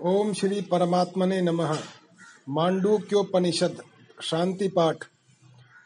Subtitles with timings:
[0.00, 1.78] ओम श्री परमात्मने नमः।
[2.48, 3.82] मांडूक्योपनिषद
[4.22, 4.96] शांति पाठ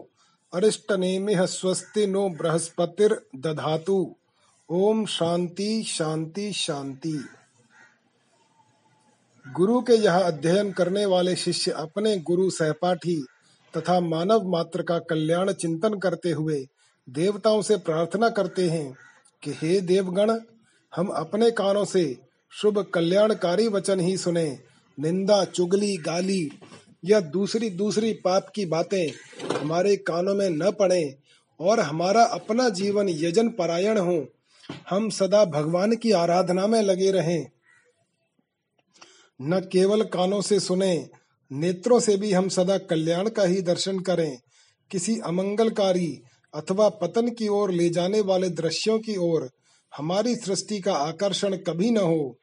[0.53, 4.15] अरिष्टनेमिः स्वस्ति नो बृहस्पतिर्दधातु
[4.69, 7.13] ओम शांति शांति शांति।
[9.47, 13.17] गुरु के यह अध्ययन करने वाले शिष्य अपने गुरु सहपाठी
[13.75, 16.67] तथा मानव मात्र का कल्याण चिंतन करते हुए
[17.09, 18.95] देवताओं से प्रार्थना करते हैं
[19.43, 20.39] कि हे देवगण,
[20.93, 22.05] हम अपने कानों से
[22.53, 24.59] शुभ कल्याणकारी वचन ही सुने।
[24.99, 26.51] निंदा, चुगली, गाली
[27.05, 29.11] या दूसरी दूसरी पाप की बातें
[29.61, 31.17] हमारे कानों में न पड़े
[31.61, 34.27] और हमारा अपना जीवन यजन परायण हो,
[34.91, 37.47] हम सदा भगवान की आराधना में लगे रहें।
[39.43, 41.09] न केवल कानों से सुने,
[41.53, 44.39] नेत्रों से भी हम सदा कल्याण का ही दर्शन करें।
[44.91, 46.23] किसी अमंगलकारी
[46.55, 49.51] अथवा पतन की ओर ले जाने वाले दृश्यों की ओर
[49.97, 52.37] हमारी सृष्टि का आकर्षण कभी न हो।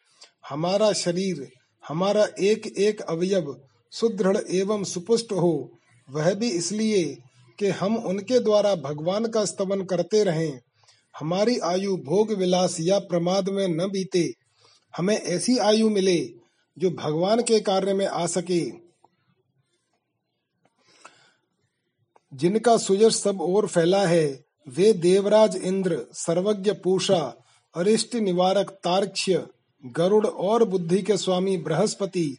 [0.50, 1.52] हमारा शरीर,
[1.88, 3.62] हमारा एक एक अवयव
[3.92, 5.72] सुदृढ़ एवं सुपुष्ट हो,
[6.10, 7.18] वह भी इसलिए
[7.60, 10.60] कि हम उनके द्वारा भगवान का स्तवन करते रहें।
[11.20, 14.34] हमारी आयु भोग विलास या प्रमाद में न बीते,
[14.98, 16.34] हमें ऐसी आयु मिले
[16.78, 18.90] जो भगवान के कार्य में आ सके।
[22.34, 27.36] जिनका सुयश सब ओर फैला है, वे देवराज इंद्र, सर्वज्ञ पूषा,
[27.76, 29.48] अरिष्ट निवारक तार्क्ष्य,
[29.86, 32.38] गरुड़ और बुद्धि के स्वामी बृहस्पति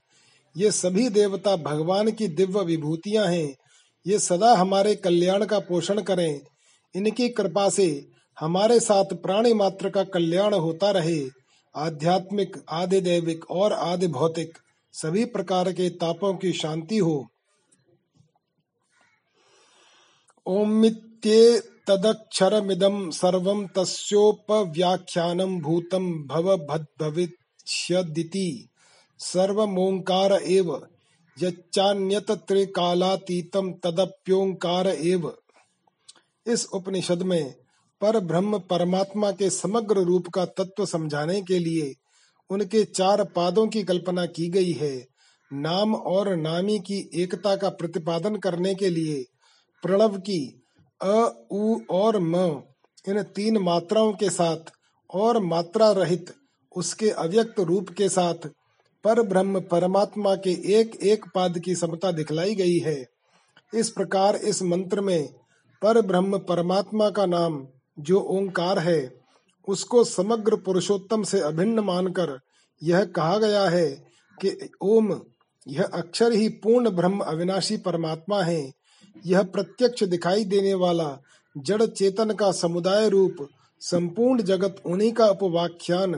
[0.56, 3.56] ये सभी देवता भगवान की दिव्य विभूतियाँ हैं।
[4.06, 6.40] ये सदा हमारे कल्याण का पोषण करें।
[6.96, 8.08] इनकी कृपा से
[8.40, 11.28] हमारे साथ प्राणी मात्र का कल्याण होता रहे।
[11.76, 14.58] आध्यात्मिक, आदि दैविक और आदि भौतिक
[14.92, 17.26] सभी प्रकार के तापों की शांति हो।
[20.46, 28.69] ओमित्ये तदक्षरमिदं सर्वं तस्योपव्याख्यानं भूतं भवभद्भविष्यदिति।
[29.20, 30.74] सर्वमोंकार एव
[33.84, 35.32] तदप्योंकार एव।
[36.46, 37.54] इस उपनिषद में
[38.00, 41.92] पर ब्रह्म परमात्मा के समग्र रूप का तत्व समझाने के लिए
[42.50, 45.06] उनके चार पादों की कल्पना की गई है।
[45.52, 49.24] नाम और नामी की एकता का प्रतिपादन करने के लिए
[49.82, 50.40] प्रणव की
[51.00, 52.62] अ, उ और म,
[53.08, 54.72] इन तीन मात्राओं के साथ
[55.10, 56.32] और मात्रा रहित
[56.76, 58.48] उसके अव्यक्त रूप के साथ
[59.04, 63.04] पर ब्रह्म परमात्मा के एक एक पाद की समता दिखलाई गई है।
[63.74, 65.28] इस प्रकार इस मंत्र में
[65.82, 67.66] पर ब्रह्म परमात्मा का नाम
[67.98, 69.12] जो ओंकार है,
[69.68, 72.38] उसको समग्र पुरुषोत्तम से अभिन्न मानकर
[72.82, 73.88] यह कहा गया है
[74.38, 75.20] कि ओम,
[75.68, 78.72] यह अक्षर ही पूर्ण ब्रह्म अविनाशी परमात्मा है।
[79.26, 81.18] यह प्रत्यक्ष दिखाई देने वाला
[81.56, 83.46] जड़ चेतन का समुदाय रूप
[83.80, 86.14] संपूर्ण जगत उन्हीं का उपवाख्यान,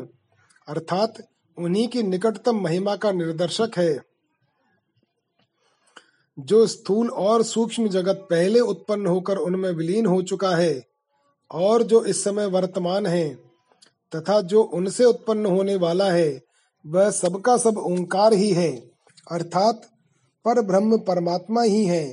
[0.69, 1.22] अर्थात
[1.58, 4.00] उन्हीं की निकटतम महिमा का निर्दर्शक है,
[6.38, 10.82] जो स्थूल और सूक्ष्म जगत पहले उत्पन्न होकर उनमें विलीन हो चुका है
[11.50, 13.28] और जो इस समय वर्तमान है
[14.12, 16.42] तथा जो उनसे उत्पन्न होने वाला है,
[16.84, 18.70] वह सबका सब ओंकार ही है,
[19.26, 19.82] अर्थात
[20.44, 22.06] पर ब्रह्म परमात्मा ही है,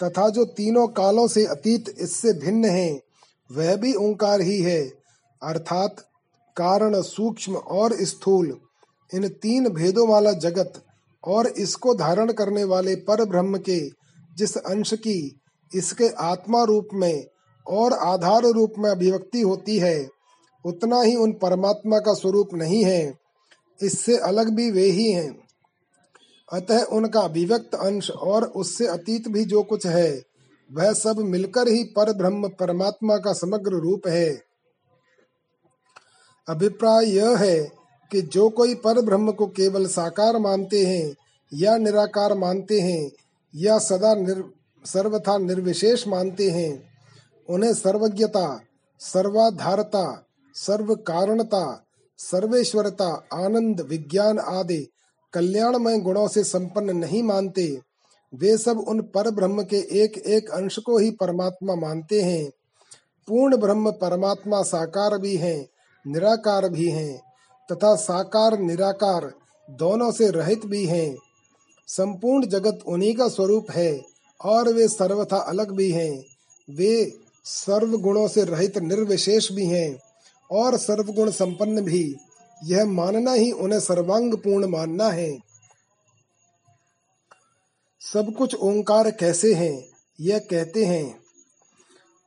[0.00, 3.00] तथा जो तीनों कालों से अतीत इससे भिन्न है,
[3.50, 4.80] वह भी ओंकार ही है,
[5.42, 6.04] अर्थात
[6.56, 8.58] कारण, सूक्ष्म और स्थूल।
[9.14, 10.84] इन तीन भेदों वाला जगत
[11.24, 13.88] और इसको धारण करने वाले पर ब्रह्म के
[14.36, 15.40] जिस अंश की
[15.74, 17.26] इसके आत्मा रूप में
[17.68, 20.08] और आधार रूप में अभिव्यक्ति होती है,
[20.64, 23.18] उतना ही उन परमात्मा का स्वरूप नहीं है।
[23.82, 25.38] इससे अलग भी वे ही हैं।
[26.52, 30.22] अतः उनका अभिव्यक्त अंश और उससे अतीत भी जो कुछ है,
[30.72, 34.45] वह सब मिलकर ही पर ब्रह्म परमात्मा का समग्र रूप है।
[36.48, 37.58] अभिप्राय यह है
[38.10, 41.14] कि जो कोई पर ब्रह्म को केवल साकार मानते हैं
[41.54, 43.10] या निराकार मानते हैं
[43.54, 44.44] या सदा निर,
[44.84, 46.82] सर्वथा निर्विशेष मानते हैं
[47.48, 48.60] उन्हें सर्वज्ञता
[49.00, 51.84] सर्वाधारता सर्व कारणता
[52.18, 54.88] सर्वेश्वरता आनंद विज्ञान आदि
[55.32, 57.80] कल्याणमय गुणों से संपन्न नहीं मानते
[58.34, 62.50] वे सब उन पर ब्रह्म के एक एक अंश को ही परमात्मा मानते हैं।
[63.28, 65.66] पूर्ण ब्रह्म परमात्मा साकार भी हैं
[66.06, 67.22] निराकार भी हैं
[67.72, 69.32] तथा साकार, निराकार
[69.70, 71.16] दोनों से रहित भी हैं।
[71.88, 74.04] संपूर्ण जगत उन्हीं का स्वरूप है
[74.40, 76.24] और वे सर्वथा अलग भी हैं।
[76.68, 79.98] वे सर्व गुणों से रहित निर्विशेष भी हैं
[80.50, 82.16] और सर्वगुण संपन्न भी।
[82.64, 85.38] यह मानना ही उन्हें सर्वांग पूर्ण मानना है।
[88.00, 89.88] सब कुछ ओंकार कैसे हैं,
[90.20, 91.25] यह कहते हैं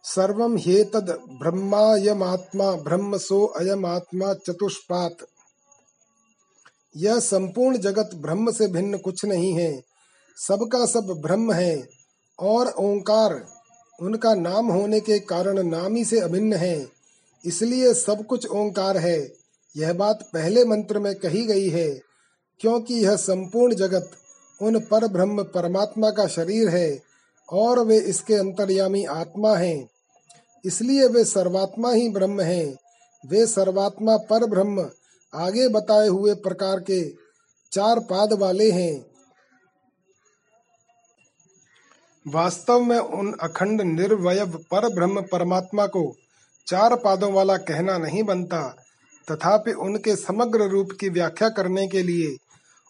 [0.10, 1.10] सर्वम हेतद
[1.40, 5.18] ब्रह्मायमात्मा ब्रह्म सो अयमात्मा चतुष्पात।
[6.96, 9.72] यह संपूर्ण जगत ब्रह्म से भिन्न कुछ नहीं है।
[10.38, 11.88] सबका सब ब्रह्म है
[12.40, 13.36] और ओंकार
[14.00, 16.88] उनका नाम होने के कारण नामी से अभिन्न है।
[17.44, 19.20] इसलिए सब कुछ ओंकार है।
[19.76, 21.90] यह बात पहले मंत्र में कही गई है,
[22.62, 24.10] क्योंकि यह संपूर्ण जगत
[24.60, 27.02] उन पर ब्रह्म परमात्मा का शरीर है
[27.50, 29.90] और वे इसके अंतर्यामी आत्मा हैं।
[30.66, 32.76] इसलिए वे सर्वात्मा ही ब्रह्म हैं।
[33.26, 34.90] वे सर्वात्मा पर ब्रह्म,
[35.34, 37.10] आगे बताए हुए प्रकार के
[37.72, 39.06] चार पाद वाले हैं।
[42.28, 46.16] वास्तव में उन अखंड निर्वय पर ब्रह्म परमात्मा को
[46.68, 48.86] चार पादों वाला कहना नहीं बनता।
[49.32, 52.38] तथापि उनके समग्र रूप की व्याख्या करने के लिए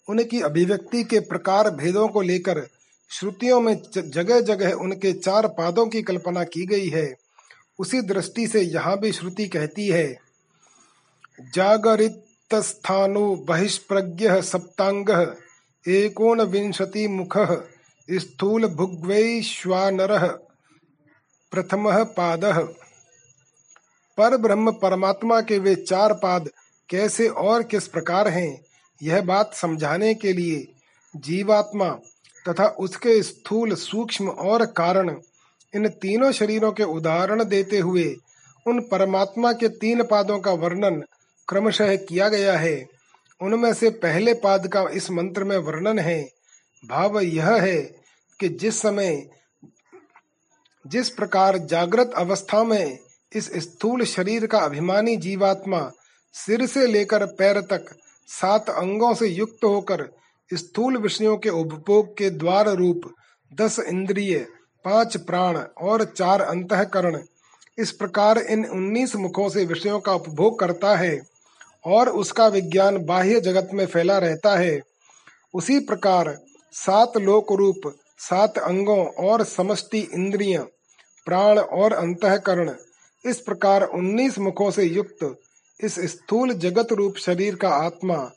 [0.10, 2.68] उनकी अभिव्यक्ति के प्रकार भेदों को लेकर
[3.12, 7.19] श्रुतियों में जगह जगह उनके चार पादों की कल्पना की गई है।
[7.80, 10.08] उसी दृष्टि से यहाँ भी श्रुति कहती है
[11.56, 12.24] जागरित
[12.54, 15.10] स्थानो बहिष्प्रज्ञ सप्तांग,
[15.86, 17.38] एकोन विंशति मुख,
[18.10, 20.18] स्थूल भुग्वैश्वानर
[21.52, 21.86] प्रथम
[22.18, 22.46] पाद।
[24.18, 26.50] पर ब्रह्म परमात्मा के वे चार पाद
[26.90, 28.62] कैसे और किस प्रकार हैं,
[29.02, 30.68] यह बात समझाने के लिए
[31.14, 31.90] जीवात्मा
[32.46, 35.10] तथा उसके स्थूल सूक्ष्म और कारण
[35.76, 38.16] इन तीनों शरीरों के उदाहरण देते हुए
[38.66, 41.04] उन परमात्मा के तीन पादों का वर्णन
[41.48, 42.88] क्रमशः किया गया है।
[43.42, 46.22] उनमें से पहले पाद का इस मंत्र में वर्णन है।
[46.84, 47.82] भाव यह है
[48.40, 49.30] कि जिस समय,
[50.86, 53.00] जिस प्रकार जागृत अवस्था में
[53.36, 55.92] इस स्थूल शरीर का अभिमानी जीवात्मा
[56.36, 57.86] सिर से लेकर पैर तक
[58.28, 60.08] सात अंगों से युक्त होकर
[60.54, 63.02] स्थूल विषयों के उपभोग के द्वार रूप
[63.54, 64.48] दस इंद्रिय
[64.86, 67.20] पाँच प्राण और चार अंतकरण।
[67.78, 71.20] इस प्रकार इन उन्नीस मुखों से विषयों का उपभोग करता है
[71.86, 74.80] और उसका विज्ञान बाह्य जगत में फैला रहता है।
[75.54, 76.38] उसी प्रकार
[76.74, 80.58] सात लोक रूप सात अंगों और समष्टि इंद्रिय,
[81.28, 82.74] प्राण और अंतकरण,
[83.26, 85.40] इस प्रकार उन्नीस मुखों से युक्त
[85.80, 88.32] इस स्थूल जगत रूप शरीर का आत्मा,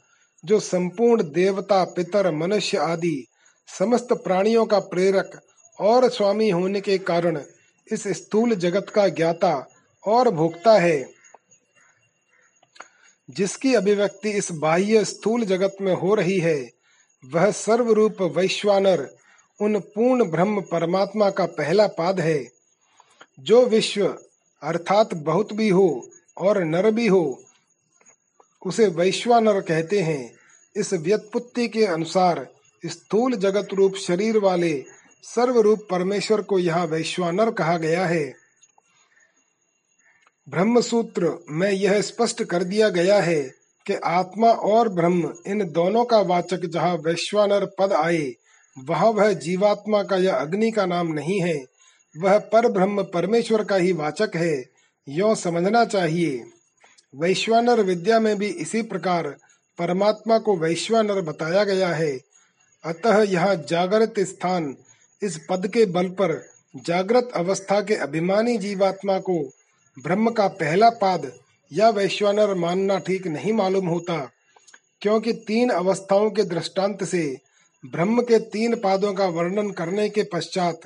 [0.44, 3.26] जो संपूर्ण देवता, पितर, मनुष्य आदि
[3.68, 5.40] समस्त प्राणियों का प्रेरक
[5.82, 7.40] और स्वामी होने के कारण
[7.88, 9.54] इस स्थूल जगत का ज्ञाता
[10.04, 11.08] और भोक्ता है,
[13.28, 16.70] जिसकी अभिव्यक्ति इस बाह्य स्थूल जगत में हो रही है,
[17.24, 19.08] वह सर्वरूप वैश्वानर,
[19.60, 22.48] उन पूर्ण ब्रह्म परमात्मा का पहला पाद है,
[23.40, 24.06] जो विश्व,
[24.62, 27.42] अर्थात बहुत भी हो और नर भी हो,
[28.66, 30.32] उसे वैश्वानर कहते हैं।
[30.76, 32.46] इस व्युत्पत्ति के अनुसार
[32.82, 34.72] स्थूल जगत रूप शरीर वाले
[35.24, 38.32] सर्वरूप परमेश्वर को यहाँ वैश्वानर कहा गया है।
[40.48, 43.42] ब्रह्म सूत्र में यह स्पष्ट कर दिया गया है
[43.86, 48.32] कि आत्मा और ब्रह्म इन दोनों का वाचक जहाँ वैश्वानर पद आए,
[48.76, 51.64] वहाँ वह जीवात्मा का या अग्नि का नाम नहीं है,
[52.14, 54.64] वह पर ब्रह्म परमेश्वर का ही वाचक है,
[55.08, 56.42] यो समझना चाहिए।
[57.14, 59.28] वैश्वानर विद्या में भी इसी प्रकार
[59.78, 62.12] परमात्मा को वैश्वानर बताया गया है।
[62.84, 64.74] अतः यह जागृत स्थान
[65.22, 66.32] इस पद के बल पर
[66.86, 69.38] जागृत अवस्था के अभिमानी जीवात्मा को
[69.96, 71.30] ब्रह्म का पहला पाद
[71.72, 74.18] या वैश्वानर मानना ठीक नहीं मालूम होता,
[75.02, 77.24] क्योंकि तीन अवस्थाओं के दृष्टांत से
[77.84, 80.80] ब्रह्म के तीन पादों का वर्णन करने के पश्चात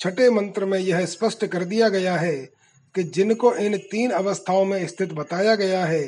[0.00, 2.36] छठे मंत्र में यह स्पष्ट कर दिया गया है
[2.94, 6.02] कि जिनको इन तीन अवस्थाओं में स्थित बताया गया है,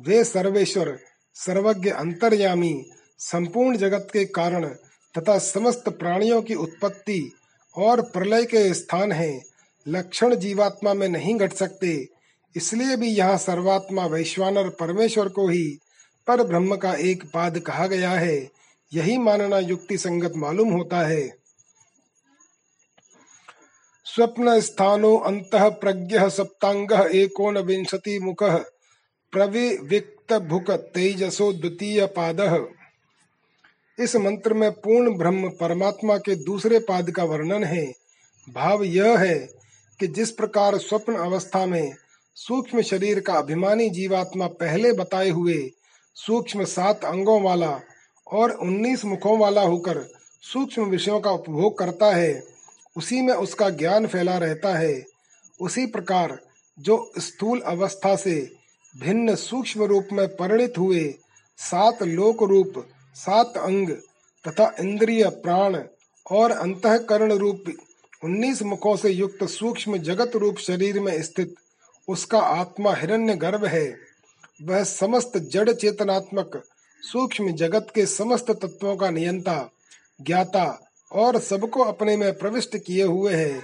[0.00, 0.98] वे सर्वेश्वर,
[1.36, 2.74] सर्वज्ञ, अंतर्यामी,
[3.20, 4.64] संपूर्ण जगत के कारण
[5.18, 7.32] तथा समस्त प्राणियों की उत्पत्ति
[7.76, 9.44] और प्रलय के स्थान हैं।
[9.88, 12.08] लक्षण जीवात्मा में नहीं घट सकते।
[12.56, 15.78] इसलिए भी यहाँ सर्वात्मा वैश्वानर परमेश्वर को ही
[16.26, 18.50] पर ब्रह्म का एक पाद कहा गया है।
[18.92, 21.42] यही मानना युक्ति संगत मालूम होता है।
[24.06, 28.42] स्वप्न स्थानो अंत प्रज्ञ सप्तांग एकोन विंशति मुख
[29.32, 32.40] प्रविविक्त भुक तेजसो द्वितीय पाद।
[33.98, 37.84] इस मंत्र में पूर्ण ब्रह्म परमात्मा के दूसरे पाद का वर्णन है।
[38.48, 39.38] भाव यह है
[40.00, 41.92] कि जिस प्रकार स्वप्न अवस्था में
[42.36, 45.70] सूक्ष्म शरीर का अभिमानी जीवात्मा पहले बताए हुए
[46.16, 47.80] सूक्ष्म सात अंगों वाला
[48.26, 50.06] और उन्नीस मुखों वाला होकर
[50.42, 52.42] सूक्ष्म विषयों का उपभोग करता है,
[52.96, 55.04] उसी में उसका ज्ञान फैला रहता है।
[55.60, 56.38] उसी प्रकार
[56.78, 58.34] जो स्थूल अवस्था से
[58.94, 61.04] भिन्न सूक्ष्म रूप में परिणित हुए
[61.58, 63.90] सात लोक रूप सात अंग
[64.48, 65.82] तथा इंद्रिय प्राण
[66.30, 67.64] और अंतकरण रूप
[68.24, 71.54] उन्नीस मुखों से युक्त सूक्ष्म जगत रूप शरीर में स्थित
[72.08, 73.96] उसका आत्मा हिरण्य गर्भ है।
[74.62, 76.62] वह समस्त जड़ चेतनात्मक
[77.02, 79.70] सूक्ष्म जगत के समस्त तत्वों का नियंता,
[80.20, 83.60] ज्ञाता और सबको अपने में प्रविष्ट किए हुए है।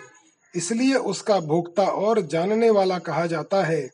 [0.57, 3.91] इसलिए उसका भोक्ता और जानने वाला कहा जाता है।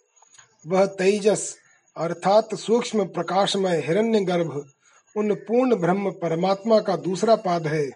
[0.66, 1.56] वह तेजस
[1.96, 4.70] अर्थात सूक्ष्म प्रकाशमय हिरण्य गर्भ
[5.16, 7.90] उन पूर्ण ब्रह्म परमात्मा का दूसरा पाद है।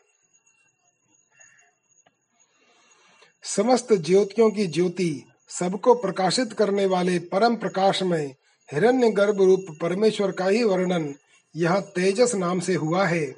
[3.44, 8.34] समस्त ज्योतियों की ज्योति सबको प्रकाशित करने वाले परम प्रकाश में
[8.72, 11.14] हिरण्य गर्भ रूप परमेश्वर का ही वर्णन
[11.56, 13.34] यह तेजस नाम से हुआ है।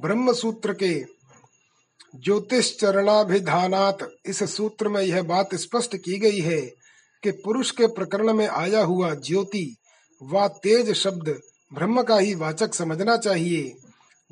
[0.00, 0.94] ब्रह्म सूत्र के
[2.16, 6.60] ज्योतिष चरणाभिधानात इस सूत्र में यह बात स्पष्ट की गई है
[7.22, 9.76] कि पुरुष के प्रकरण में आया हुआ ज्योति
[10.22, 11.40] व तेज शब्द
[11.72, 13.76] ब्रह्म का ही वाचक समझना चाहिए।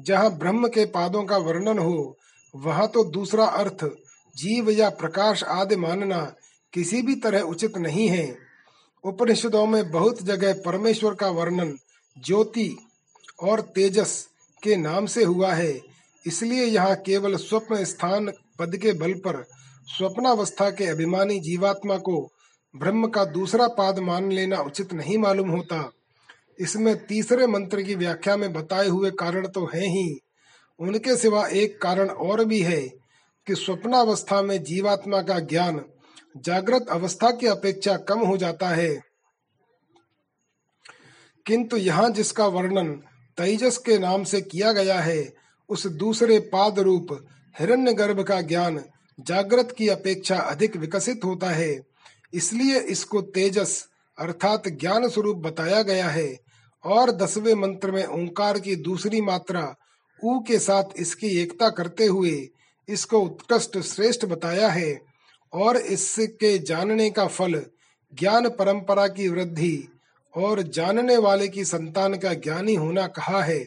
[0.00, 2.16] जहाँ ब्रह्म के पादों का वर्णन हो,
[2.54, 3.84] वहाँ तो दूसरा अर्थ,
[4.36, 6.34] जीव या प्रकाश आदि मानना
[6.72, 8.38] किसी भी तरह उचित नहीं है।
[9.04, 11.78] उपनिषदों में बहुत जगह परमेश्वर का वर्णन
[12.16, 12.76] ज्योति
[13.42, 14.28] और तेजस
[14.62, 15.80] के नाम से हुआ है।
[16.26, 19.44] इसलिए यहाँ केवल स्वप्न स्थान पद के बल पर,
[19.88, 22.30] स्वप्नावस्था के अभिमानी जीवात्मा को
[22.74, 25.92] ब्रह्म का दूसरा पाद मान लेना उचित नहीं मालूम होता।
[26.62, 30.20] इसमें तीसरे मंत्र की व्याख्या में बताए हुए कारण तो हैं ही।
[30.78, 32.82] उनके सिवा एक कारण और भी है
[33.46, 35.84] कि स्वप्नावस्था में जीवात्मा का ज्ञान
[36.36, 39.02] जागृत अवस्था की अपेक्षा कम हो जाता है।
[41.46, 42.92] किंतु यहाँ जिसका वर्णन
[43.38, 45.34] तेजस के नाम से किया गया है,
[45.68, 47.26] उस दूसरे पाद रूप
[47.58, 48.84] हिरण्य गर्भ का ज्ञान
[49.20, 51.80] जागृत की अपेक्षा अधिक विकसित होता है।
[52.34, 53.88] इसलिए इसको तेजस
[54.18, 56.51] अर्थात ज्ञान स्वरूप बताया गया है
[56.84, 59.74] और दसवें मंत्र में ओंकार की दूसरी मात्रा,
[60.24, 62.48] ऊ के साथ इसकी एकता करते हुए
[62.88, 65.00] इसको उत्कृष्ट श्रेष्ठ बताया है
[65.52, 67.62] और इसके जानने का फल
[68.12, 69.88] ज्ञान परंपरा की वृद्धि
[70.36, 73.64] और जानने वाले की संतान का ज्ञानी होना कहा है।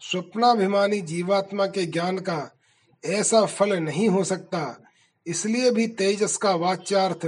[0.00, 2.56] स्वप्नाभिमानी जीवात्मा के ज्ञान का
[3.04, 4.82] ऐसा फल नहीं हो सकता।
[5.26, 7.26] इसलिए भी तेजस का वाच्यार्थ,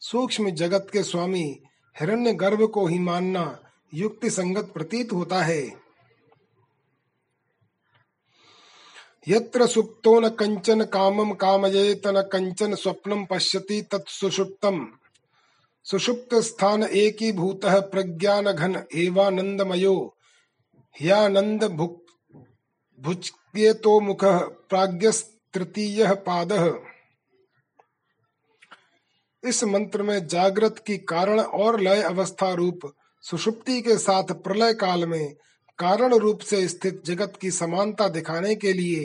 [0.00, 1.60] सूक्ष्म जगत के स्वामी
[2.00, 3.58] हिरण्य गर्भ को ही मानना
[3.94, 5.60] युक्ति संगत प्रतीत होता है।
[9.28, 14.86] यत्र सुप्तो न कंचन कामम कामयेत न कंचन स्वप्नम पश्यति तत्सुषुप्तम
[15.84, 20.16] सुषुप्त। स्थान एकी भूत प्रज्ञान घन एवानंदमयो।
[20.96, 21.64] ह्यानंद
[23.00, 24.24] भुजकेतो मुख
[24.70, 26.52] प्राज्ञस्तृतीय पाद।
[29.44, 32.80] इस मंत्र में जागृत की कारण और लय अवस्था रूप
[33.22, 35.34] सुषुप्ति के साथ प्रलय काल में
[35.78, 39.04] कारण रूप से स्थित जगत की समानता दिखाने के लिए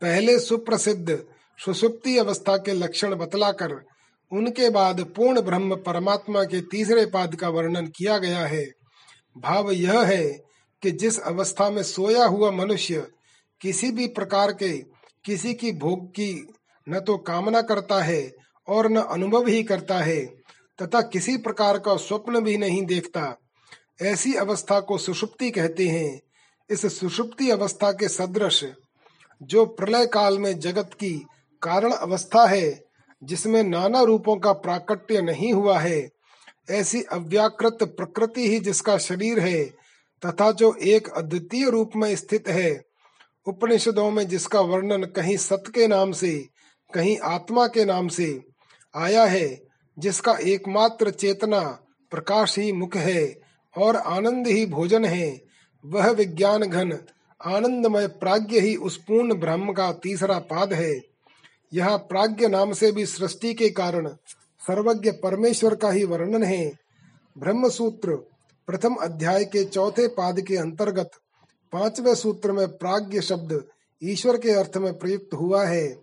[0.00, 1.24] पहले सुप्रसिद्ध
[1.64, 3.84] सुसुप्ति अवस्था के लक्षण बतलाकर
[4.32, 8.64] उनके बाद पूर्ण ब्रह्म परमात्मा के तीसरे पाद का वर्णन किया गया है।
[9.38, 10.26] भाव यह है
[10.82, 13.06] कि जिस अवस्था में सोया हुआ मनुष्य
[13.60, 14.78] किसी भी प्रकार के
[15.24, 16.48] किसी की भोग की
[16.88, 18.32] न तो कामना करता है
[18.68, 20.26] और न अनुभव ही करता है,
[20.82, 23.36] तथा किसी प्रकार का स्वप्न भी नहीं देखता
[24.02, 26.20] ऐसी अवस्था को सुषुप्ति कहते हैं।
[26.70, 28.64] इस सुषुप्ति अवस्था के सदृश,
[29.42, 31.26] जो प्रलय काल में जगत की
[31.62, 32.84] कारण अवस्था है,
[33.24, 36.10] जिसमें नाना रूपों का प्राकट्य नहीं हुआ है,
[36.70, 39.64] ऐसी अव्याकृत प्रकृति ही जिसका शरीर है,
[40.26, 42.84] तथा जो एक अद्वितीय रूप में स्थित है,
[43.46, 46.48] उपनिषदों में जिसका वर्णन कहीं सत्य के नाम से,
[46.94, 48.44] कहीं आत्मा के नाम से
[48.96, 49.62] आया है,
[49.98, 51.60] जिसका एकमात्र चेतना
[52.10, 53.47] प्रकाश ही मुख है
[53.78, 55.40] और आनंद ही भोजन है।
[55.84, 56.98] वह विज्ञान घन,
[57.44, 61.00] आनंदमय प्राज्ञ ही उस पूर्ण ब्रह्म का तीसरा पाद है।
[61.74, 64.08] यह प्राज्ञ नाम से भी सृष्टि के कारण
[64.60, 66.72] सर्वज्ञ परमेश्वर का ही वर्णन है।
[67.38, 68.16] ब्रह्म सूत्र
[68.68, 71.10] प्रथम अध्याय के चौथे पाद के अंतर्गत
[71.72, 73.64] पाँचवें सूत्र में प्राज्ञ शब्द
[74.02, 75.96] ईश्वर के अर्थ में प्रयुक्त हुआ है।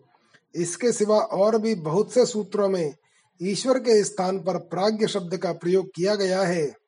[0.55, 2.94] इसके सिवा और भी बहुत से सूत्रों में
[3.41, 6.85] ईश्वर के स्थान पर प्राज्ञ शब्द का प्रयोग किया गया है।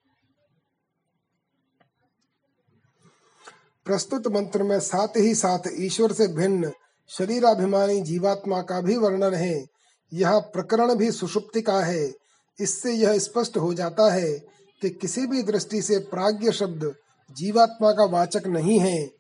[3.88, 6.72] प्रस्तुत मंत्र में साथ ही साथ ईश्वर से भिन्न
[7.10, 9.66] शरीराभिमानी जीवात्मा का भी वर्णन है।
[10.14, 12.14] यह प्रकरण भी सुषुप्ति का है।
[12.60, 14.34] इससे यह स्पष्ट हो जाता है
[14.82, 16.96] कि किसी भी दृष्टि से प्राज्ञ शब्द
[17.32, 19.12] जीवात्मा का वाचक नहीं है।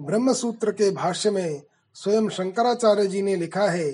[0.00, 1.62] ब्रह्म सूत्र के भाष्य में
[1.94, 3.90] स्वयं शंकराचार्य जी ने लिखा है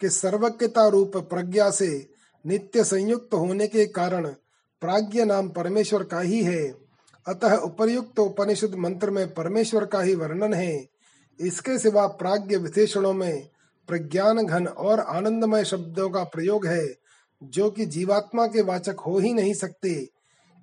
[0.00, 2.08] कि सर्वज्ञता रूप प्रज्ञा से
[2.46, 4.26] नित्य संयुक्त होने के कारण
[4.80, 6.83] प्राज्ञ नाम परमेश्वर का ही है।
[7.26, 10.86] अतः उपर्युक्त उपनिषद मंत्र में परमेश्वर का ही वर्णन है।
[11.40, 13.48] इसके सिवा प्राज्ञ विशेषणों में
[13.88, 16.86] प्रज्ञान घन और आनंदमय शब्दों का प्रयोग है,
[17.42, 20.08] जो कि जीवात्मा के वाचक हो ही नहीं सकते।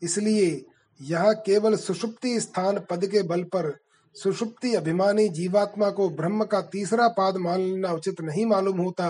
[0.02, 0.66] इसलिए
[1.00, 3.76] यह केवल सुषुप्ति स्थान पद के बल पर
[4.16, 9.10] सुषुप्ति अभिमानी जीवात्मा को ब्रह्म का तीसरा पाद मानना उचित नहीं मालूम होता,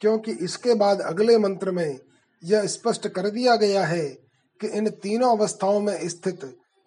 [0.00, 1.98] क्योंकि इसके बाद अगले मंत्र में
[2.42, 4.23] यह स्पष्ट कर दिया गया है
[4.64, 6.44] कि इन तीनों अवस्थाओं में स्थित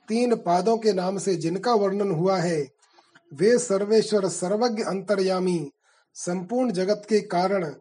[0.07, 2.67] तीन पादों के नाम से जिनका वर्णन हुआ है,
[3.33, 5.71] वे सर्वेश्वर सर्वज्ञ अंतर्यामी,
[6.13, 7.73] संपूर्ण जगत के कारण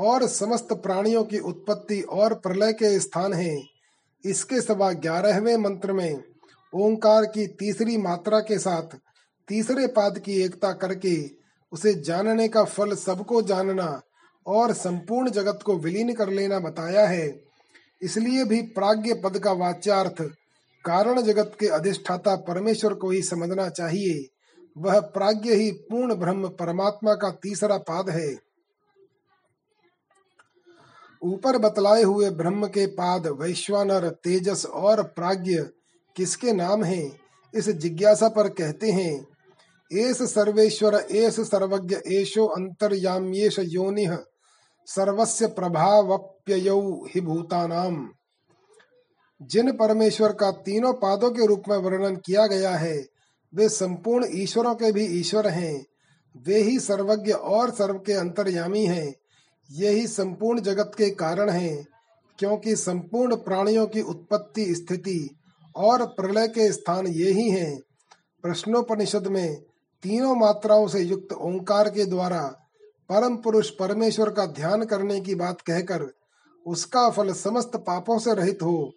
[0.00, 3.68] और समस्त प्राणियों की उत्पत्ति और प्रलय के स्थान हैं।
[4.24, 6.22] इसके सवा ग्यारहवें मंत्र में
[6.74, 8.96] ओंकार की तीसरी मात्रा के साथ
[9.48, 11.30] तीसरे पाद की एकता करके
[11.72, 14.02] उसे जानने का फल सबको जानना
[14.46, 17.44] और संपूर्ण जगत को विलीन कर लेना बताया है।
[18.04, 20.22] इसलिए भी प्राग्ञ पद का वाच्यार्थ
[20.84, 24.28] कारण जगत के अधिष्ठाता परमेश्वर को ही समझना चाहिए।
[24.78, 28.36] वह प्राज्ञ ही पूर्ण ब्रह्म परमात्मा का तीसरा पाद है।
[31.24, 35.62] ऊपर बतलाए हुए ब्रह्म के पाद वैश्वानर, तेजस और प्राज्ञ
[36.16, 37.20] किसके नाम हैं,
[37.54, 39.26] इस जिज्ञासा पर कहते हैं,
[39.92, 44.18] एस सर्वेश्वर, एस सर्वज्ञ, एशो अंतर्याम्येश योनिः,
[44.86, 45.46] सर्वस्य
[46.46, 48.10] प्रभावप्ययौ हि भूतानाम।
[49.42, 53.06] जिन परमेश्वर का तीनों पादों के रूप में वर्णन किया गया है,
[53.54, 55.86] वे संपूर्ण ईश्वरों के भी ईश्वर हैं।
[56.46, 59.14] वे ही सर्वज्ञ और सर्व के अंतर्यामी हैं।
[59.70, 61.86] यही संपूर्ण जगत के कारण हैं,
[62.38, 65.36] क्योंकि संपूर्ण प्राणियों की उत्पत्ति स्थिति
[65.76, 67.80] और प्रलय के स्थान ये ही हैं।
[68.42, 69.62] प्रश्नोपनिषद में
[70.02, 72.42] तीनों मात्राओं से युक्त ओंकार के द्वारा
[73.08, 76.23] परम पुरुष परमेश्वर का ध्यान करने की बात कहकर
[76.66, 78.92] उसका फल समस्त पापों से रहित हो।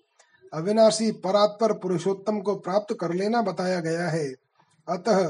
[0.53, 4.35] अविनाशी परात्पर पुरुषोत्तम को प्राप्त कर लेना बताया गया है।
[4.87, 5.29] अतः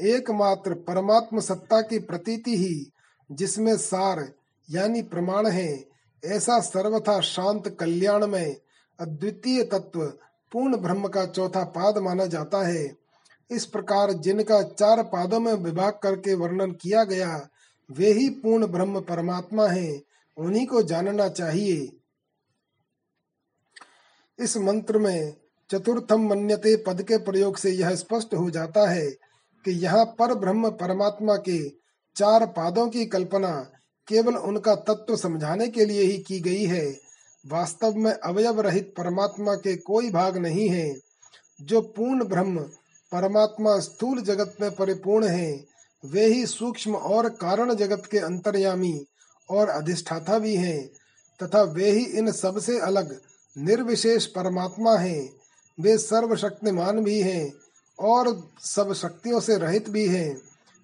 [0.00, 2.92] एकमात्र परमात्म सत्ता की प्रतीति ही
[3.32, 4.32] जिसमें सार
[4.70, 5.84] यानी प्रमाण है,
[6.24, 8.56] ऐसा सर्वथा शांत कल्याण में
[9.00, 10.00] अद्वितीय तत्व
[10.52, 12.96] पूर्ण ब्रह्म का चौथा पाद माना जाता है।
[13.50, 17.48] इस प्रकार जिनका चार पादों में विभाग करके वर्णन किया गया
[17.90, 20.00] वे ही पूर्ण ब्रह्म परमात्मा है,
[20.36, 21.88] उन्हीं को जानना चाहिए।
[24.38, 25.34] इस मंत्र में
[25.70, 29.10] चतुर्थम मन्यते पद के प्रयोग से यह स्पष्ट हो जाता है
[29.64, 31.58] कि यहाँ पर ब्रह्म परमात्मा के
[32.16, 33.50] चार पादों की कल्पना
[34.08, 36.86] केवल उनका तत्व समझाने के लिए ही की गई है।
[37.44, 40.94] वास्तव में अवयव रहित परमात्मा के कोई भाग नहीं है,
[41.60, 42.60] जो पूर्ण ब्रह्म
[43.12, 45.52] परमात्मा स्थूल जगत में परिपूर्ण है
[46.04, 49.06] वे ही सूक्ष्म और कारण जगत के अंतर्यामी
[49.50, 50.90] और अधिष्ठाता भी हैं,
[51.42, 53.20] तथा वे ही इन सबसे अलग,
[53.58, 55.32] निर्विशेष परमात्मा हैं।
[55.80, 57.52] वे सर्वशक्तिमान भी हैं
[57.98, 60.40] और सब शक्तियों से रहित भी हैं।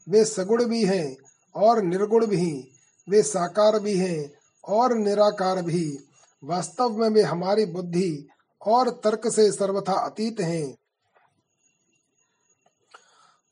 [0.09, 1.17] वे सगुण भी हैं
[1.55, 2.71] और निर्गुण भी,
[3.09, 4.33] वे साकार भी हैं
[4.65, 5.99] और निराकार भी।
[6.45, 8.29] वास्तव में वे हमारी बुद्धि
[8.67, 10.77] और तर्क से सर्वथा अतीत हैं।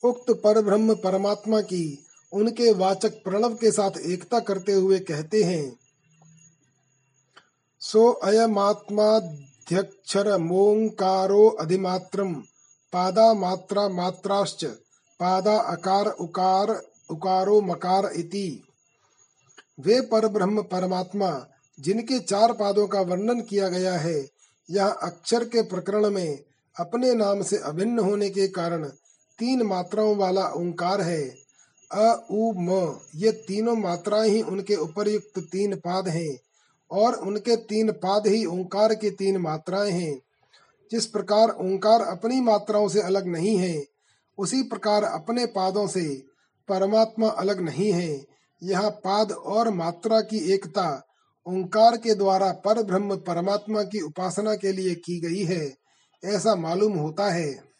[0.04, 5.76] उक्त पर ब्रह्म परमात्मा की, उनके वाचक प्रणव के साथ एकता करते हुए कहते हैं,
[7.82, 12.42] सो अयमात्माध्यक्षर मोंकारो अधिमात्रम
[12.92, 14.64] पादा मात्रा मात्राश्च,
[15.20, 18.62] पादा अकार उकार उकारो मकार इति।
[19.80, 21.46] वे पर ब्रह्म परमात्मा,
[21.78, 24.28] जिनके चार पादों का वर्णन किया गया है
[24.68, 26.44] यह अक्षर के प्रकरण में
[26.76, 28.90] अपने नाम से अभिन्न होने के कारण
[29.38, 31.34] तीन मात्राओं वाला ओंकार है।
[31.92, 36.38] अ, उ, म, ये तीनों मात्राएँ ही उनके उपरयुक्त तीन पाद हैं
[36.90, 40.20] और उनके तीन पाद ही ओंकार की तीन मात्राएँ हैं।
[40.90, 43.84] जिस प्रकार ओंकार अपनी मात्राओं से अलग नहीं है,
[44.38, 46.22] उसी प्रकार अपने पादों से
[46.68, 48.26] परमात्मा अलग नहीं है।
[48.62, 51.06] यह पाद और मात्रा की एकता
[51.48, 55.76] ओंकार के द्वारा पर ब्रह्म परमात्मा की उपासना के लिए की गई है,
[56.24, 57.73] ऐसा मालूम होता है।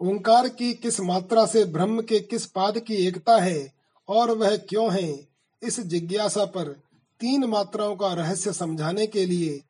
[0.00, 3.72] ओंकार की किस मात्रा से ब्रह्म के किस पाद की एकता है
[4.08, 5.28] और वह क्यों है,
[5.62, 6.68] इस जिज्ञासा पर
[7.20, 9.60] तीन मात्राओं का रहस्य समझाने के लिए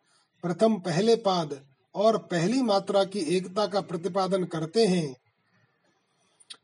[0.42, 1.58] प्रथम पहले पाद
[1.94, 5.16] और पहली मात्रा की एकता का प्रतिपादन करते हैं।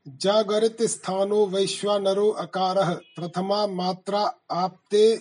[0.09, 5.15] जागरित स्थानो वैश्वानरो अकार प्रथमा मात्रा आपते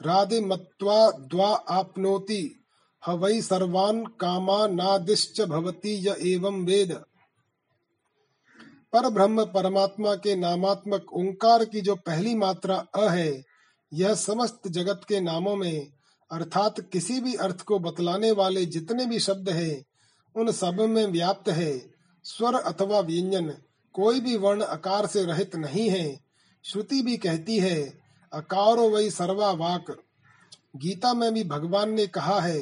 [0.00, 2.42] रादिमत्वा द्वा आपनोति।
[3.02, 7.00] हवै सर्वान् कामानादिश्च भवति य एवं वेद।
[8.92, 13.44] पर ब्रह्म परमात्मा के नामात्मक ओंकार की जो पहली मात्रा अ है,
[13.94, 15.92] यह समस्त जगत के नामों में,
[16.30, 19.84] अर्थात किसी भी अर्थ को बतलाने वाले जितने भी शब्द हैं,
[20.36, 21.90] उन सब में व्याप्त है।
[22.24, 23.54] स्वर अथवा व्यंजन
[23.94, 26.20] कोई भी वर्ण आकार से रहित नहीं है।
[26.64, 27.92] श्रुति भी कहती है,
[28.32, 30.02] अकारो वही सर्वा वाक।
[30.76, 32.60] गीता में भी भगवान ने कहा है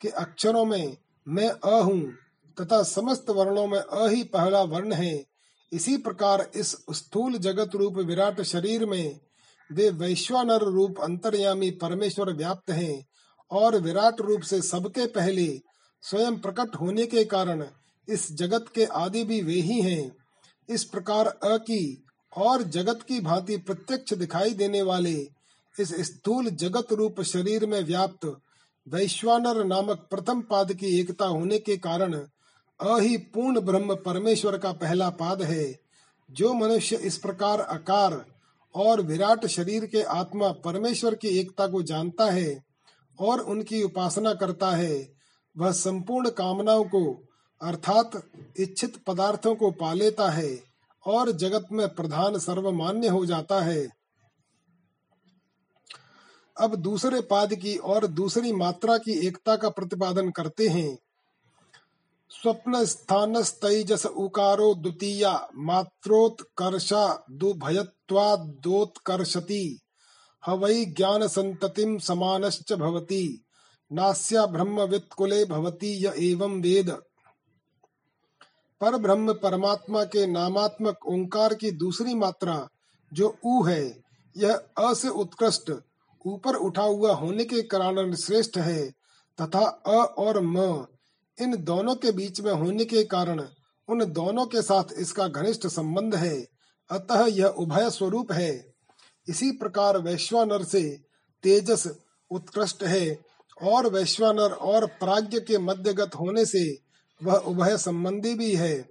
[0.00, 0.96] कि अक्षरों में
[1.28, 2.12] मैं अ हूँ,
[2.60, 5.29] तथा समस्त वर्णों में अ ही पहला वर्ण है।
[5.72, 9.20] इसी प्रकार इस स्थूल जगत रूप विराट शरीर में
[9.70, 13.04] वे वैश्वानर रूप अंतर्यामी परमेश्वर व्याप्त हैं
[13.50, 15.46] और विराट रूप से सबके पहले
[16.02, 17.64] स्वयं प्रकट होने के कारण
[18.08, 20.10] इस जगत के आदि भी वे ही हैं।
[20.68, 21.82] इस प्रकार अ की
[22.36, 25.14] और जगत की भांति प्रत्यक्ष दिखाई देने वाले
[25.74, 28.26] इस स्थूल जगत रूप शरीर में व्याप्त
[28.86, 32.14] वैश्वानर नामक प्रथम पाद की एकता होने के कारण
[32.80, 35.78] अ ही पूर्ण ब्रह्म परमेश्वर का पहला पाद है,
[36.30, 38.24] जो मनुष्य इस प्रकार आकार
[38.74, 42.64] और विराट शरीर के आत्मा परमेश्वर की एकता को जानता है
[43.20, 45.12] और उनकी उपासना करता है,
[45.58, 47.28] वह संपूर्ण कामनाओं को,
[47.62, 48.10] अर्थात
[48.60, 50.62] इच्छित पदार्थों को पा लेता है
[51.06, 53.88] और जगत में प्रधान सर्वमान्य हो जाता है।
[56.60, 60.98] अब दूसरे पाद की और दूसरी मात्रा की एकता का प्रतिपादन करते हैं।
[62.30, 69.80] स्वप्न स्थान तेजस उकारो द्वितीया, मात्रोत्कर्षा दुभयत्वादोत्कर्षति
[70.46, 73.44] हवै ज्ञान संततिम समानश्च भवति।
[73.92, 77.02] नास्या ब्रह्मवित्कुले भवति य एवं वेद।
[78.80, 82.68] पर ब्रह्म परमात्मा के नामात्मक ओंकार की दूसरी मात्रा,
[83.12, 84.02] जो उ है,
[84.36, 85.72] यह अ से उत्कृष्ट,
[86.26, 88.92] ऊपर उठा हुआ होने के कारण श्रेष्ठ है,
[89.40, 90.86] तथा अ और म
[91.40, 93.42] इन दोनों के बीच में होने के कारण
[93.88, 96.46] उन दोनों के साथ इसका घनिष्ठ संबंध है।
[96.90, 98.74] अतः यह उभय स्वरूप है।
[99.28, 101.00] इसी प्रकार वैश्वानर से
[101.42, 101.96] तेजस
[102.30, 103.18] उत्कृष्ट है
[103.62, 106.78] और वैश्वानर और प्राज्ञ के मध्यगत होने से
[107.22, 108.88] वह उभय संबंधी भी है।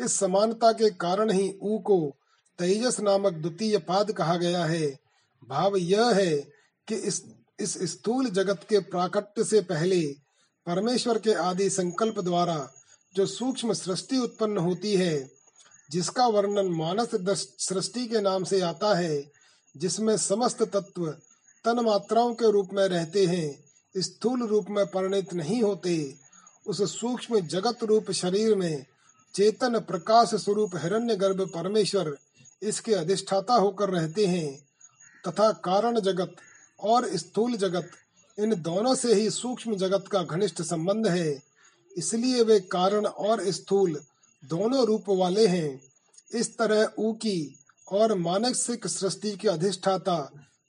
[0.00, 2.16] इस समानता के कारण ही ऊ को
[2.58, 4.98] तेजस नामक द्वितीय पाद कहा गया है।
[5.48, 6.36] भाव यह है
[6.88, 7.24] कि इस
[7.60, 10.21] इस स्थूल जगत के प्राकट्य से पहले
[10.66, 12.72] परमेश्वर के आदि संकल्प द्वारा
[13.16, 15.30] जो सूक्ष्म सृष्टि उत्पन्न होती है,
[15.90, 17.10] जिसका वर्णन मानस
[17.58, 19.32] सृष्टि के नाम से आता है,
[19.76, 21.06] जिसमें समस्त तत्व
[21.64, 23.64] तन मात्राओं के रूप में रहते हैं,
[23.96, 26.14] स्थूल रूप में परिणित नहीं होते,
[26.66, 28.86] उस सूक्ष्म जगत रूप शरीर में
[29.34, 32.16] चेतन प्रकाश स्वरूप हिरण्य गर्भ परमेश्वर
[32.62, 34.68] इसके अधिष्ठाता होकर रहते हैं,
[35.28, 36.36] तथा कारण जगत
[36.80, 37.90] और स्थूल जगत
[38.38, 41.42] इन दोनों से ही सूक्ष्म जगत का घनिष्ठ संबंध है।
[41.96, 44.00] इसलिए वे कारण और स्थूल
[44.42, 45.80] दोनों रूप वाले हैं।
[46.34, 50.18] इस तरह ऊ की और मानसिक सृष्टि के अधिष्ठाता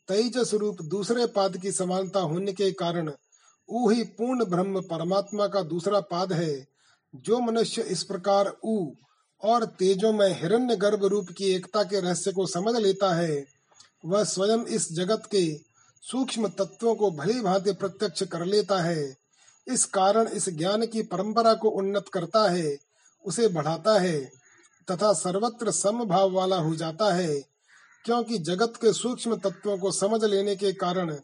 [0.10, 3.12] तेजस रूप दूसरे पाद की समानता होने के कारण
[3.70, 6.68] ऊ ही पूर्ण ब्रह्म परमात्मा का दूसरा पाद है।
[7.16, 8.92] जो मनुष्य इस प्रकार ऊ
[9.44, 13.46] और तेजो में हिरण्य गर्भ रूप की एकता के रहस्य को समझ लेता है,
[14.06, 15.73] वह स्वयं इस जगत के
[16.12, 19.18] सूक्ष्म तत्वों को भली भांति प्रत्यक्ष कर लेता है।
[19.68, 22.78] इस कारण इस ज्ञान की परंपरा को उन्नत करता है,
[23.26, 24.32] उसे बढ़ाता है,
[24.92, 27.42] तथा सर्वत्र समभाव वाला हो जाता है,
[28.06, 31.16] क्योंकि जगत के सूक्ष्म तत्वों को समझ लेने के कारण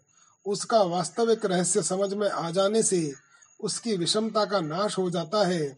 [0.46, 3.14] उसका वास्तविक रहस्य समझ में आ जाने से
[3.60, 5.78] उसकी विषमता का नाश हो जाता है।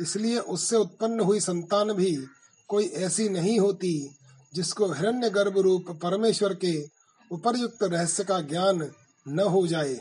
[0.00, 2.16] इसलिए उससे उत्पन्न हुई संतान भी
[2.68, 4.16] कोई ऐसी नहीं होती
[4.54, 7.01] जिसको हिरण्य गर्भ रूप परमेश्वर के
[7.32, 8.90] उपर्युक्त रहस्य का ज्ञान
[9.28, 10.00] न हो जाए।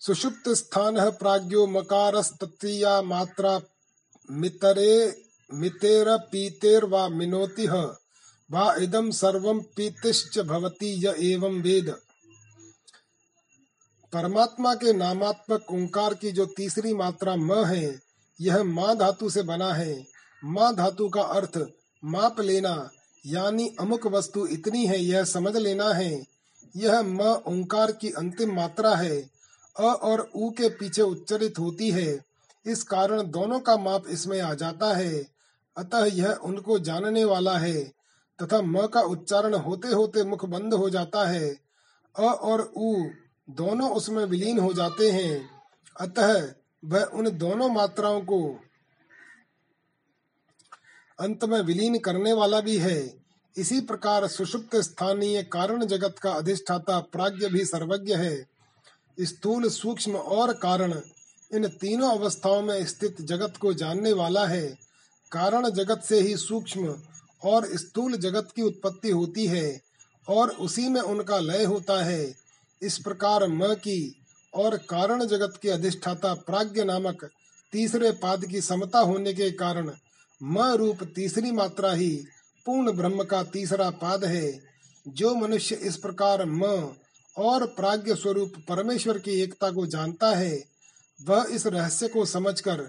[0.00, 3.60] सुषुप्त स्थान प्राज्ञो मकारस्तत्या मात्रा
[4.30, 7.66] मितरे, मितेर पीतेर वा मिनोति
[8.50, 11.90] वा इदम सर्वम पीतिश्च भवति य एवं वेद।
[14.12, 18.00] परमात्मा के नामात्मक ओंकार की जो तीसरी मात्रा म है,
[18.40, 20.06] यह माँ धातु से बना है।
[20.44, 21.58] माँ धातु का अर्थ
[22.04, 22.90] माप लेना
[23.26, 26.26] यानी अमुक वस्तु इतनी है, यह समझ लेना है।
[26.76, 29.30] यह म ओंकार की अंतिम मात्रा है।
[29.80, 32.24] अ और उ के पीछे उच्चरित होती है।
[32.66, 35.26] इस कारण दोनों का माप इसमें आ जाता है।
[35.76, 37.92] अतः यह उनको जानने वाला है।
[38.42, 41.58] तथा म का उच्चारण होते होते मुख बंद हो जाता है।
[42.18, 43.04] अ और उ
[43.50, 45.50] दोनों उसमें विलीन हो जाते हैं।
[46.00, 46.54] अतः
[46.84, 48.60] वह उन दोनों मात्राओं को
[51.20, 53.14] अंत में विलीन करने वाला भी है।
[53.56, 58.46] इसी प्रकार सुषुप्त स्थानीय कारण जगत का अधिष्ठाता प्राज्ञ भी सर्वज्ञ है।
[59.20, 61.00] स्थूल सूक्ष्म और कारण,
[61.54, 64.78] इन तीनों अवस्थाओं में स्थित जगत को जानने वाला है।
[65.32, 66.96] कारण जगत से ही सूक्ष्म
[67.44, 69.80] और स्थूल जगत की उत्पत्ति होती है
[70.28, 72.34] और उसी में उनका लय होता है।
[72.82, 74.22] इस प्रकार म की
[74.54, 77.30] और कारण जगत के अधिष्ठाता प्राज्ञ नामक
[77.72, 79.90] तीसरे पाद की समता होने के कारण
[80.40, 82.10] म रूप तीसरी मात्रा ही
[82.66, 84.60] पूर्ण ब्रह्म का तीसरा पाद है,
[85.06, 86.94] जो मनुष्य इस प्रकार म
[87.36, 90.62] और प्राज्ञ स्वरूप परमेश्वर की एकता को जानता है,
[91.20, 92.80] वह इस रहस्य को समझकर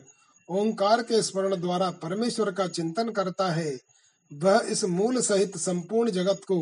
[0.49, 3.77] ओंकार के स्मरण द्वारा परमेश्वर का चिंतन करता है,
[4.31, 6.59] वह इस मूल सहित संपूर्ण जगत को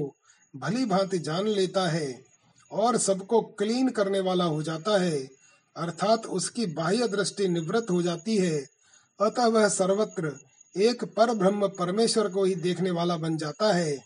[0.53, 2.19] भली भांति जान लेता है
[2.71, 5.17] और सबको क्लीन करने वाला हो जाता है,
[5.75, 8.59] अर्थात उसकी बाह्य दृष्टि निवृत्त हो जाती है,
[9.19, 10.37] अतः वह सर्वत्र
[10.75, 13.97] एक पर ब्रह्म परमेश्वर को ही देखने वाला बन जाता है।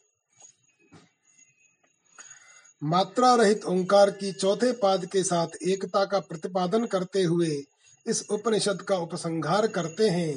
[2.81, 7.61] मात्रा रहित ओंकार की चौथे पाद के साथ एकता का प्रतिपादन करते हुए
[8.05, 10.33] इस उपनिषद का उपसंहार करते हैं।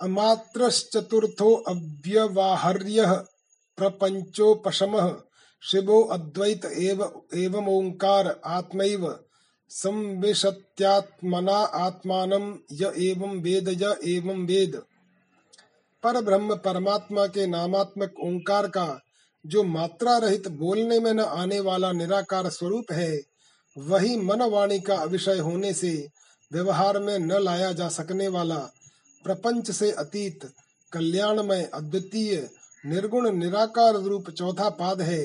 [0.00, 3.06] अमात्रश्चतुर्थो अव्यवाहर्य
[3.78, 4.96] प्रपंचोपशम
[5.62, 7.02] शिवो अद्वैत एव
[7.34, 9.08] एवं ओंकार आत्मैव
[9.70, 14.80] संविशत्यात्मना आत्मानं य एवं वेद य एवं वेद।
[16.02, 19.00] पर ब्रह्म परमात्मा के नामात्मक ओंकार का,
[19.46, 23.20] जो मात्रा रहित बोलने में न आने वाला निराकार स्वरूप है,
[23.78, 26.08] वही मन वाणी का विषय होने से
[26.52, 28.58] व्यवहार में न लाया जा सकने वाला
[29.24, 30.52] प्रपंच से अतीत,
[30.92, 32.50] कल्याणमय, अद्वितीय,
[32.86, 35.24] निर्गुण, निराकार रूप चौथा पाद है।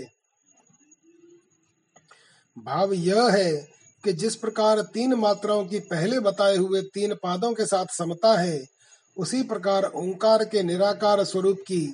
[2.58, 3.54] भाव यह है
[4.04, 8.75] कि जिस प्रकार तीन मात्राओं की पहले बताए हुए तीन पादों के साथ समता है
[9.18, 11.94] उसी प्रकार ओंकार के निराकार स्वरूप की,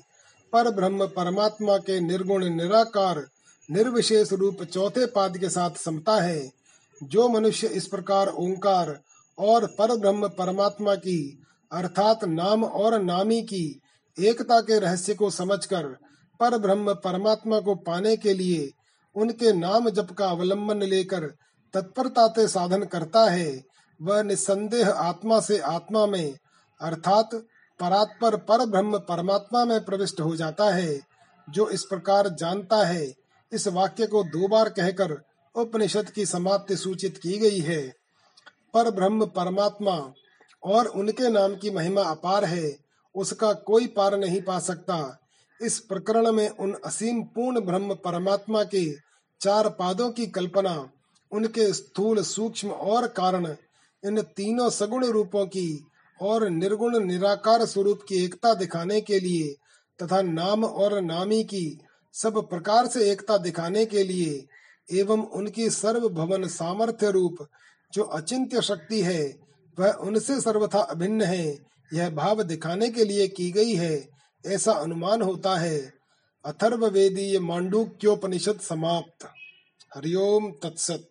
[0.53, 3.25] पर ब्रह्म परमात्मा के निर्गुण निराकार,
[3.69, 6.49] निर्विशेष रूप चौथे पाद के साथ समता है।
[7.03, 8.99] जो मनुष्य इस प्रकार ओंकार
[9.37, 13.79] और पर ब्रह्म परमात्मा की, अर्थात नाम और नामी की,
[14.17, 15.83] एकता के रहस्य को समझकर
[16.39, 18.69] पर ब्रह्म परमात्मा को पाने के लिए
[19.15, 21.23] उनके नाम जप का अवलंबन लेकर
[21.73, 23.61] तत्परता से साधन करता है,
[24.01, 26.37] वह निसंदेह आत्मा से आत्मा में
[26.81, 27.29] अर्थात
[27.79, 31.01] परात्पर पर ब्रह्म परमात्मा में प्रविष्ट हो जाता है,
[31.49, 33.13] जो इस प्रकार जानता है।
[33.51, 35.21] इस वाक्य को दो बार कहकर
[35.55, 37.95] उपनिषद की समाप्ति सूचित की गई है।
[38.73, 40.13] पर ब्रह्म परमात्मा
[40.63, 42.77] और उनके नाम की महिमा अपार है,
[43.15, 45.19] उसका कोई पार नहीं पा सकता।
[45.61, 48.93] इस प्रकरण में उन असीम पूर्ण ब्रह्म परमात्मा के
[49.41, 50.89] चार पादों की कल्पना,
[51.31, 53.55] उनके स्थूल सूक्ष्म और कारण,
[54.05, 55.90] इन तीनों सगुण रूपों की
[56.21, 59.55] और निर्गुण निराकार स्वरूप की एकता दिखाने के लिए
[60.03, 61.79] तथा नाम और नामी की
[62.13, 64.45] सब प्रकार से एकता दिखाने के लिए
[64.91, 67.47] एवं उनकी सर्व भवन सामर्थ्य रूप
[67.93, 69.39] जो अचिंत्य शक्ति है,
[69.79, 71.59] वह उनसे सर्वथा अभिन्न है।
[71.93, 74.09] यह भाव दिखाने के लिए की गई है,
[74.45, 75.93] ऐसा अनुमान होता है।
[76.45, 79.25] अथर्ववेदीय मांडूक्योपनिषद समाप्त।
[79.95, 81.09] हरिओम तत्सत।